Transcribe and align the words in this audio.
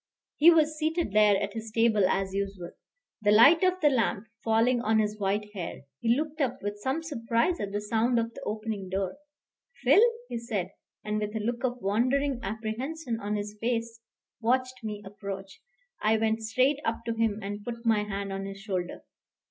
He 0.37 0.49
was 0.49 0.79
seated 0.79 1.11
there 1.11 1.39
at 1.39 1.53
his 1.53 1.69
table 1.69 2.09
as 2.09 2.33
usual, 2.33 2.71
the 3.21 3.29
light 3.29 3.63
of 3.63 3.81
the 3.81 3.89
lamp 3.91 4.25
falling 4.43 4.81
on 4.81 4.97
his 4.97 5.19
white 5.19 5.53
hair; 5.53 5.83
he 5.99 6.17
looked 6.17 6.41
up 6.41 6.57
with 6.63 6.79
some 6.79 7.03
surprise 7.03 7.59
at 7.59 7.71
the 7.71 7.81
sound 7.81 8.17
of 8.17 8.33
the 8.33 8.41
opening 8.41 8.89
door. 8.89 9.17
"Phil," 9.83 10.01
he 10.27 10.39
said, 10.39 10.71
and 11.03 11.19
with 11.19 11.35
a 11.35 11.39
look 11.39 11.63
of 11.63 11.77
wondering 11.83 12.39
apprehension 12.41 13.19
on 13.19 13.35
his 13.35 13.55
face, 13.61 14.01
watched 14.41 14.79
my 14.83 15.01
approach. 15.05 15.61
I 16.01 16.17
went 16.17 16.41
straight 16.41 16.79
up 16.83 17.05
to 17.05 17.13
him 17.13 17.37
and 17.43 17.63
put 17.63 17.85
my 17.85 18.01
hand 18.01 18.33
on 18.33 18.47
his 18.47 18.59
shoulder. 18.59 19.03